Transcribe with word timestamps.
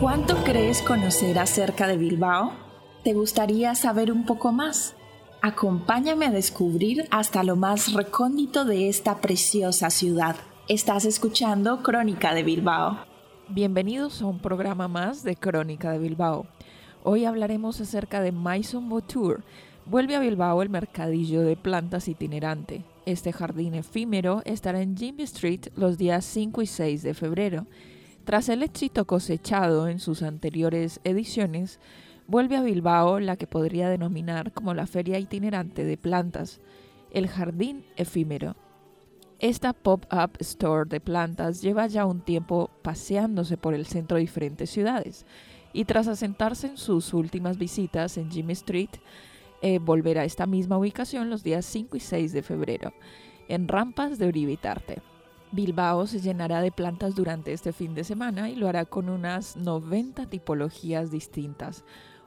¿Cuánto 0.00 0.36
crees 0.44 0.80
conocer 0.82 1.38
acerca 1.38 1.88
de 1.88 1.96
Bilbao? 1.96 2.52
¿Te 3.02 3.14
gustaría 3.14 3.74
saber 3.74 4.12
un 4.12 4.24
poco 4.24 4.52
más? 4.52 4.94
Acompáñame 5.42 6.26
a 6.26 6.30
descubrir 6.30 7.08
hasta 7.10 7.42
lo 7.42 7.56
más 7.56 7.92
recóndito 7.92 8.64
de 8.64 8.88
esta 8.88 9.20
preciosa 9.20 9.90
ciudad. 9.90 10.36
Estás 10.68 11.04
escuchando 11.04 11.82
Crónica 11.82 12.34
de 12.34 12.44
Bilbao. 12.44 12.98
Bienvenidos 13.48 14.22
a 14.22 14.26
un 14.26 14.38
programa 14.38 14.86
más 14.86 15.24
de 15.24 15.34
Crónica 15.34 15.90
de 15.90 15.98
Bilbao. 15.98 16.46
Hoy 17.02 17.24
hablaremos 17.24 17.80
acerca 17.80 18.20
de 18.20 18.30
Maison 18.32 18.88
Boutour. 18.88 19.42
Vuelve 19.90 20.16
a 20.16 20.20
Bilbao 20.20 20.60
el 20.60 20.68
mercadillo 20.68 21.40
de 21.40 21.56
plantas 21.56 22.08
itinerante. 22.08 22.84
Este 23.06 23.32
jardín 23.32 23.74
efímero 23.74 24.42
estará 24.44 24.82
en 24.82 24.94
Jimmy 24.94 25.22
Street 25.22 25.68
los 25.76 25.96
días 25.96 26.26
5 26.26 26.60
y 26.60 26.66
6 26.66 27.02
de 27.02 27.14
febrero. 27.14 27.66
Tras 28.24 28.50
el 28.50 28.62
éxito 28.62 29.06
cosechado 29.06 29.88
en 29.88 29.98
sus 29.98 30.22
anteriores 30.22 31.00
ediciones, 31.04 31.80
vuelve 32.26 32.58
a 32.58 32.60
Bilbao 32.60 33.18
la 33.18 33.36
que 33.36 33.46
podría 33.46 33.88
denominar 33.88 34.52
como 34.52 34.74
la 34.74 34.86
feria 34.86 35.18
itinerante 35.18 35.84
de 35.84 35.96
plantas, 35.96 36.60
el 37.10 37.26
jardín 37.26 37.82
efímero. 37.96 38.56
Esta 39.38 39.72
pop-up 39.72 40.32
store 40.40 40.86
de 40.86 41.00
plantas 41.00 41.62
lleva 41.62 41.86
ya 41.86 42.04
un 42.04 42.20
tiempo 42.20 42.68
paseándose 42.82 43.56
por 43.56 43.72
el 43.72 43.86
centro 43.86 44.16
de 44.16 44.20
diferentes 44.20 44.68
ciudades 44.68 45.24
y 45.72 45.86
tras 45.86 46.08
asentarse 46.08 46.66
en 46.66 46.76
sus 46.76 47.14
últimas 47.14 47.56
visitas 47.56 48.18
en 48.18 48.30
Jimmy 48.30 48.52
Street, 48.52 48.90
eh, 49.62 49.78
volverá 49.78 50.22
a 50.22 50.24
esta 50.24 50.46
misma 50.46 50.78
ubicación 50.78 51.30
los 51.30 51.42
días 51.42 51.64
5 51.66 51.96
y 51.96 52.00
6 52.00 52.32
de 52.32 52.42
febrero, 52.42 52.92
en 53.48 53.68
rampas 53.68 54.18
de 54.18 54.28
Uribe 54.28 54.58
Bilbao 55.50 56.06
se 56.06 56.20
llenará 56.20 56.60
de 56.60 56.70
plantas 56.70 57.14
durante 57.14 57.54
este 57.54 57.72
fin 57.72 57.94
de 57.94 58.04
semana 58.04 58.50
y 58.50 58.56
lo 58.56 58.68
hará 58.68 58.84
con 58.84 59.08
unas 59.08 59.56
90 59.56 60.26
tipologías 60.26 61.10
distintas, 61.10 61.84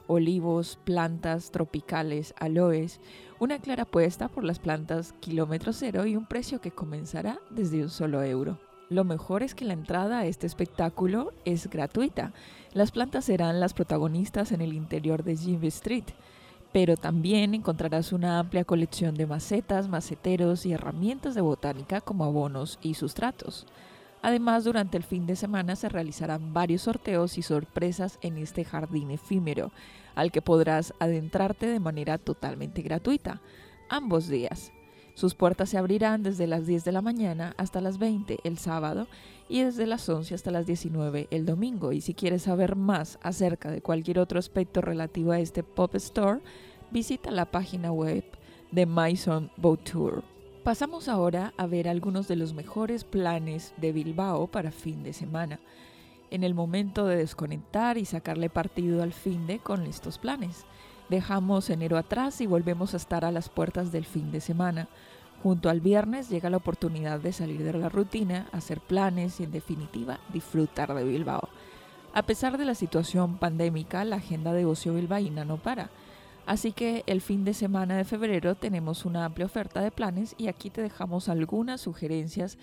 olivos, 0.08 0.80
plantas 0.84 1.52
tropicales, 1.52 2.34
aloes, 2.40 3.00
una 3.40 3.60
clara 3.60 3.84
apuesta 3.84 4.28
por 4.28 4.44
las 4.44 4.58
plantas 4.58 5.14
kilómetro 5.20 5.72
cero 5.72 6.08
y 6.08 6.16
un 6.16 6.26
precio 6.26 6.62
que 6.62 6.72
comenzará 6.72 7.40
desde 7.52 7.84
un 7.84 7.90
solo 7.90 8.24
euro. 8.24 8.58
Lo 8.90 9.04
mejor 9.04 9.44
es 9.44 9.56
que 9.56 9.66
la 9.66 9.74
entrada 9.74 10.20
a 10.20 10.26
este 10.26 10.48
espectáculo 10.48 11.32
es 11.46 11.70
gratuita. 11.70 12.34
Las 12.74 12.92
plantas 12.92 13.26
serán 13.26 13.60
las 13.60 13.74
protagonistas 13.74 14.52
en 14.52 14.62
el 14.62 14.74
interior 14.74 15.24
de 15.24 15.38
Jimmy 15.38 15.68
Street, 15.68 16.06
pero 16.72 16.96
también 16.96 17.54
encontrarás 17.54 18.14
una 18.14 18.40
amplia 18.40 18.64
colección 18.64 19.16
de 19.16 19.26
macetas, 19.26 19.90
maceteros 19.90 20.66
y 20.66 20.74
herramientas 20.74 21.36
de 21.36 21.42
botánica 21.42 22.02
como 22.02 22.24
abonos 22.24 22.80
y 22.82 22.94
sustratos. 22.94 23.66
Además, 24.22 24.64
durante 24.64 24.98
el 24.98 25.04
fin 25.04 25.26
de 25.26 25.36
semana 25.36 25.76
se 25.76 25.90
realizarán 25.90 26.54
varios 26.54 26.84
sorteos 26.84 27.38
y 27.38 27.42
sorpresas 27.42 28.20
en 28.22 28.38
este 28.38 28.64
jardín 28.64 29.12
efímero, 29.12 29.72
al 30.16 30.32
que 30.32 30.42
podrás 30.42 30.94
adentrarte 31.00 31.66
de 31.66 31.80
manera 31.80 32.18
totalmente 32.18 32.82
gratuita, 32.82 33.42
ambos 33.90 34.28
días. 34.28 34.72
Sus 35.14 35.36
puertas 35.36 35.70
se 35.70 35.78
abrirán 35.78 36.24
desde 36.24 36.48
las 36.48 36.66
10 36.66 36.84
de 36.86 36.92
la 36.92 37.02
mañana 37.02 37.54
hasta 37.58 37.82
las 37.82 37.98
20 37.98 38.40
el 38.44 38.58
sábado 38.58 39.08
y 39.50 39.62
desde 39.62 39.86
las 39.86 40.08
11 40.08 40.34
hasta 40.34 40.52
las 40.52 40.66
19 40.66 41.28
el 41.32 41.46
domingo. 41.46 41.92
Y 41.92 42.02
si 42.02 42.14
quieres 42.14 42.44
saber 42.44 42.76
más 42.76 43.20
acerca 43.22 43.70
de 43.70 43.82
cualquier 43.82 44.20
otro 44.20 44.40
aspecto 44.40 44.82
relativo 44.82 45.32
a 45.32 45.40
este 45.40 45.64
Pop 45.64 45.94
Store, 45.96 46.40
visita 46.92 47.32
la 47.32 47.46
página 47.46 47.92
web 47.92 48.24
de 48.72 48.86
Maison 48.86 49.52
Tour. 49.84 50.24
Pasamos 50.64 51.08
ahora 51.08 51.54
a 51.58 51.66
ver 51.66 51.90
algunos 51.90 52.28
de 52.28 52.36
los 52.36 52.54
mejores 52.54 53.04
planes 53.04 53.74
de 53.78 53.92
Bilbao 53.92 54.48
para 54.48 54.72
fin 54.72 55.04
de 55.04 55.12
semana. 55.12 55.60
En 56.30 56.44
el 56.44 56.54
momento 56.54 57.06
de 57.08 57.18
desconectar 57.18 57.98
y 57.98 58.06
sacarle 58.06 58.50
partido 58.50 59.04
al 59.04 59.12
fin 59.12 59.48
de 59.48 59.60
con 59.60 59.86
estos 59.86 60.18
planes. 60.18 60.66
Dejamos 61.12 61.70
enero 61.70 61.98
atrás 61.98 62.40
y 62.40 62.48
volvemos 62.48 62.94
a 62.94 62.98
estar 62.98 63.26
a 63.26 63.34
las 63.34 63.50
puertas 63.50 63.92
del 63.92 64.06
fin 64.06 64.32
de 64.32 64.40
semana. 64.40 64.88
Junto 65.44 65.70
al 65.70 65.82
viernes 65.82 66.30
llega 66.30 66.50
la 66.50 66.56
oportunidad 66.56 67.20
de 67.20 67.34
salir 67.34 67.64
de 67.64 67.74
la 67.74 67.90
rutina, 67.90 68.48
hacer 68.54 68.80
planes 68.80 69.42
y 69.42 69.44
en 69.44 69.52
definitiva 69.52 70.22
disfrutar 70.32 70.96
de 70.96 71.04
Bilbao. 71.04 71.50
A 72.14 72.22
pesar 72.22 72.58
de 72.58 72.64
la 72.64 72.76
situación 72.76 73.40
pandémica, 73.40 74.06
la 74.06 74.16
agenda 74.16 74.54
de 74.54 74.64
ocio 74.64 74.94
bilbaína 74.94 75.44
no 75.44 75.58
para. 75.58 75.90
Así 76.46 76.72
que 76.72 77.04
el 77.08 77.20
fin 77.20 77.44
de 77.44 77.56
semana 77.56 77.98
de 77.98 78.06
febrero 78.06 78.56
tenemos 78.56 79.04
una 79.04 79.26
amplia 79.26 79.48
oferta 79.48 79.82
de 79.82 79.92
planes 79.92 80.34
y 80.38 80.48
aquí 80.48 80.70
te 80.70 80.82
dejamos 80.82 81.28
algunas 81.28 81.82
sugerencias 81.82 82.58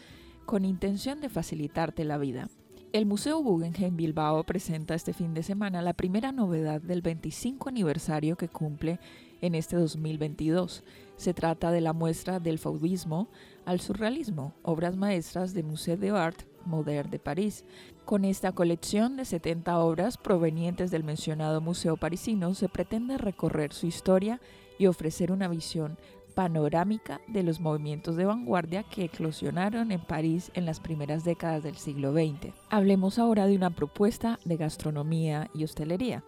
con 0.47 0.65
intención 0.65 1.20
de 1.20 1.28
facilitarte 1.28 2.03
la 2.06 2.16
vida. 2.16 2.48
El 2.91 3.04
Museo 3.04 3.38
Guggenheim 3.41 3.97
Bilbao 3.97 4.44
presenta 4.44 4.94
este 4.94 5.12
fin 5.12 5.34
de 5.34 5.43
semana 5.43 5.82
la 5.82 5.93
primera 5.93 6.32
novedad 6.32 6.81
del 6.81 7.03
25 7.03 7.69
aniversario 7.69 8.37
que 8.37 8.49
cumple 8.49 8.99
en 9.43 9.54
este 9.54 9.76
2022. 9.76 10.84
Se 11.16 11.34
trata 11.34 11.71
de 11.71 11.82
la 11.82 11.93
muestra 11.93 12.41
del 12.41 12.59
fauvismo 12.59 13.28
al 13.66 13.81
surrealismo, 13.81 14.54
obras 14.62 14.97
maestras 14.97 15.53
del 15.53 15.65
Musée 15.65 15.98
de 15.98 16.10
Art 16.10 16.41
Moderne 16.65 17.10
de 17.10 17.19
París, 17.19 17.66
con 18.06 18.25
esta 18.25 18.53
colección 18.53 19.19
de 19.19 19.27
70 19.27 19.78
obras 19.81 20.16
provenientes 20.16 20.91
del 20.91 21.04
mencionado 21.04 21.60
museo 21.60 21.98
parisino 21.98 22.54
se 22.54 22.71
pretende 22.71 23.19
recorrer 23.19 23.75
su 23.75 23.87
historia 23.87 24.41
y 24.78 24.87
ofrecer 24.87 25.31
una 25.31 25.48
visión 25.48 25.98
panorámica 26.38 27.21
de 27.26 27.43
los 27.43 27.59
movimientos 27.59 28.15
de 28.15 28.25
vanguardia 28.25 28.84
que 28.84 29.03
eclosionaron 29.03 29.91
en 29.91 29.99
París 29.99 30.53
en 30.54 30.66
las 30.66 30.78
primeras 30.78 31.25
décadas 31.25 31.65
del 31.65 31.75
siglo 31.75 32.12
XX. 32.12 32.53
Hablemos 32.71 33.19
ahora 33.19 33.49
de 33.49 33.56
una 33.56 33.71
propuesta 33.71 34.38
de 34.44 34.56
gastronomía 34.56 35.50
y 35.53 35.65
hostelería. 35.65 36.22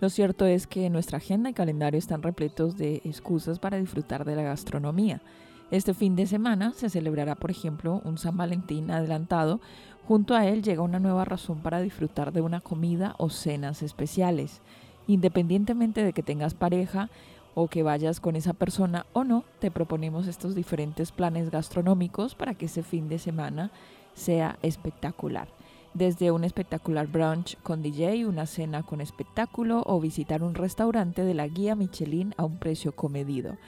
Lo 0.00 0.10
cierto 0.10 0.46
es 0.46 0.66
que 0.66 0.90
nuestra 0.90 1.18
agenda 1.18 1.48
y 1.48 1.52
calendario 1.52 1.96
están 1.96 2.24
repletos 2.24 2.76
de 2.76 3.02
excusas 3.04 3.60
para 3.60 3.76
disfrutar 3.78 4.24
de 4.24 4.34
la 4.34 4.42
gastronomía. 4.42 5.22
Este 5.70 5.94
fin 5.94 6.16
de 6.16 6.26
semana 6.26 6.72
se 6.72 6.90
celebrará, 6.90 7.36
por 7.36 7.52
ejemplo, 7.52 8.02
un 8.04 8.18
San 8.18 8.36
Valentín 8.36 8.90
adelantado. 8.90 9.60
Junto 10.08 10.34
a 10.34 10.44
él 10.44 10.64
llega 10.64 10.82
una 10.82 10.98
nueva 10.98 11.24
razón 11.24 11.60
para 11.60 11.80
disfrutar 11.80 12.32
de 12.32 12.40
una 12.40 12.60
comida 12.60 13.14
o 13.16 13.30
cenas 13.30 13.84
especiales. 13.84 14.60
Independientemente 15.06 16.02
de 16.02 16.12
que 16.12 16.24
tengas 16.24 16.54
pareja 16.54 17.10
o 17.54 17.68
que 17.68 17.82
vayas 17.82 18.20
con 18.20 18.36
esa 18.36 18.52
persona 18.52 19.06
o 19.12 19.24
no, 19.24 19.44
te 19.58 19.70
proponemos 19.70 20.26
estos 20.26 20.54
diferentes 20.54 21.12
planes 21.12 21.50
gastronómicos 21.50 22.34
para 22.34 22.54
que 22.54 22.66
ese 22.66 22.82
fin 22.82 23.08
de 23.08 23.18
semana 23.18 23.70
sea 24.14 24.58
espectacular. 24.62 25.48
Desde 25.94 26.30
un 26.30 26.44
espectacular 26.44 27.06
brunch 27.06 27.58
con 27.62 27.82
DJ, 27.82 28.26
una 28.26 28.46
cena 28.46 28.82
con 28.82 29.02
espectáculo 29.02 29.82
o 29.84 30.00
visitar 30.00 30.42
un 30.42 30.54
restaurante 30.54 31.22
de 31.22 31.34
la 31.34 31.46
guía 31.46 31.74
Michelin 31.74 32.34
a 32.38 32.44
un 32.44 32.58
precio 32.58 32.96
comedido. 32.96 33.58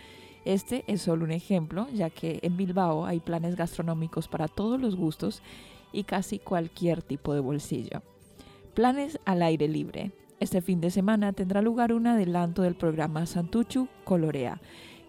Este 0.47 0.85
es 0.87 1.03
solo 1.03 1.25
un 1.25 1.33
ejemplo, 1.33 1.87
ya 1.93 2.09
que 2.09 2.39
en 2.43 2.57
Bilbao 2.57 3.05
hay 3.05 3.21
planes 3.21 3.57
gastronómicos 3.57 4.29
para 4.29 4.49
todos 4.49 4.81
los 4.81 4.97
gustos 4.97 5.43
y 5.93 6.05
casi 6.05 6.39
cualquier 6.39 7.03
tipo 7.03 7.35
de 7.35 7.41
bolsillo. 7.41 8.03
Planes 8.75 9.19
al 9.25 9.43
aire 9.43 9.69
libre. 9.69 10.13
Este 10.41 10.61
fin 10.61 10.81
de 10.81 10.91
semana 10.91 11.33
tendrá 11.33 11.63
lugar 11.63 11.93
un 11.93 12.07
adelanto 12.07 12.63
del 12.63 12.75
programa 12.75 13.25
Santuchu 13.25 13.89
Colorea, 14.05 14.61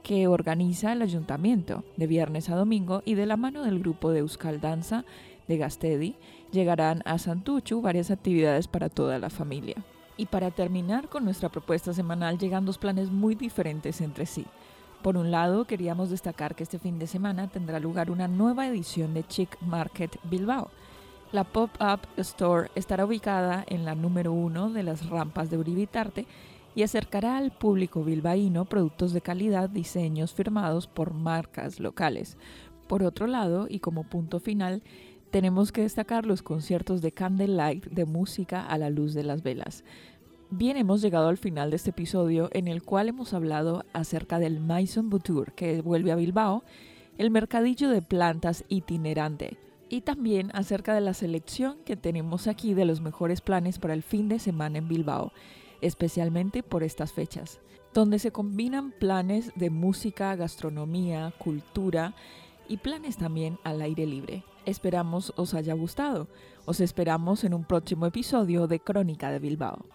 que 0.03 0.28
organiza 0.28 0.94
el 0.94 1.02
ayuntamiento 1.02 1.84
de 1.97 2.06
viernes 2.06 2.50
a 2.50 2.56
domingo 2.56 3.02
y 3.06 3.16
de 3.16 3.25
la 3.25 3.36
mano 3.36 3.63
del 3.63 3.80
grupo 3.80 4.12
de 4.12 4.19
Euskal 4.19 4.62
Danza 4.62 5.03
de 5.47 5.58
Gastedi 5.58 6.16
llegarán 6.52 7.02
a 7.06 7.18
Santuchu 7.18 7.81
varias 7.81 8.12
actividades 8.12 8.68
para 8.68 8.90
toda 8.90 9.18
la 9.18 9.31
familia. 9.31 9.75
Y 10.16 10.27
para 10.27 10.51
terminar 10.51 11.10
con 11.10 11.25
nuestra 11.25 11.50
propuesta 11.50 11.92
semanal 11.92 12.38
llegan 12.38 12.66
dos 12.66 12.77
planes 12.77 13.10
muy 13.10 13.36
diferentes 13.36 14.01
entre 14.01 14.27
sí. 14.27 14.45
Por 15.01 15.18
un 15.18 15.30
lado, 15.30 15.66
queríamos 15.66 16.10
destacar 16.10 16.56
que 16.56 16.63
este 16.63 16.80
fin 16.80 16.98
de 17.00 17.07
semana 17.07 17.48
tendrá 17.48 17.80
lugar 17.80 18.10
una 18.10 18.27
nueva 18.27 18.68
edición 18.68 19.13
de 19.13 19.24
Chic 19.24 19.60
Market 19.62 20.18
Bilbao. 20.24 20.69
La 21.36 21.44
pop-up 21.44 22.00
store 22.16 22.70
estará 22.76 23.04
ubicada 23.04 23.66
en 23.68 23.84
la 23.84 23.94
número 23.94 24.32
uno 24.32 24.70
de 24.70 24.84
las 24.84 25.10
rampas 25.10 25.50
de 25.50 25.58
Uribitarte 25.58 26.28
y 26.76 26.84
acercará 26.84 27.36
al 27.36 27.52
público 27.52 28.06
bilbaíno 28.06 28.64
productos 28.64 29.12
de 29.12 29.20
calidad, 29.20 29.70
diseños 29.70 30.34
firmados 30.34 30.88
por 30.88 31.14
marcas 31.14 31.82
locales. 31.82 32.38
Por 32.88 33.04
otro 33.04 33.28
lado, 33.28 33.68
y 33.70 33.80
como 33.80 34.06
punto 34.06 34.40
final, 34.40 34.82
tenemos 35.30 35.74
que 35.74 35.82
destacar 35.82 36.26
los 36.26 36.42
conciertos 36.42 37.02
de 37.02 37.12
Candlelight 37.12 37.86
de 37.88 38.06
música 38.06 38.66
a 38.66 38.78
la 38.78 38.90
luz 38.90 39.14
de 39.14 39.24
las 39.26 39.44
velas. 39.44 39.84
Bien, 40.52 40.78
hemos 40.78 41.02
llegado 41.02 41.28
al 41.28 41.38
final 41.38 41.70
de 41.70 41.76
este 41.76 41.90
episodio 41.90 42.48
en 42.54 42.70
el 42.70 42.82
cual 42.82 43.10
hemos 43.10 43.34
hablado 43.34 43.84
acerca 43.92 44.40
del 44.40 44.62
Maison 44.62 45.10
Boutour 45.10 45.52
que 45.52 45.82
vuelve 45.82 46.14
a 46.14 46.16
Bilbao, 46.16 46.64
el 47.18 47.30
mercadillo 47.30 47.90
de 47.90 48.02
plantas 48.02 48.64
itinerante 48.70 49.58
y 49.90 50.02
también 50.02 50.52
acerca 50.54 50.94
de 50.94 51.02
la 51.02 51.14
selección 51.14 51.78
que 51.86 51.96
tenemos 51.96 52.48
aquí 52.48 52.74
de 52.74 52.86
los 52.86 53.02
mejores 53.02 53.42
planes 53.42 53.80
para 53.80 53.94
el 53.94 54.04
fin 54.04 54.28
de 54.30 54.40
semana 54.40 54.78
en 54.78 54.88
Bilbao. 54.88 55.32
especialmente 55.82 56.64
por 56.64 56.84
estas 56.84 57.12
fechas, 57.12 57.60
donde 57.94 58.18
se 58.18 58.32
combinan 58.32 58.92
planes 58.92 59.52
de 59.56 59.70
música, 59.70 60.36
gastronomía, 60.36 61.34
cultura 61.38 62.16
y 62.68 62.78
planes 62.78 63.18
también 63.18 63.60
al 63.64 63.82
aire 63.82 64.06
libre. 64.06 64.44
Esperamos 64.66 65.34
os 65.36 65.54
haya 65.54 65.74
gustado. 65.76 66.28
Os 66.66 66.80
esperamos 66.80 67.44
en 67.44 67.54
un 67.54 67.66
próximo 67.66 68.08
episodio 68.08 68.68
de 68.68 68.80
Crónica 68.80 69.30
de 69.30 69.40
Bilbao. 69.40 69.86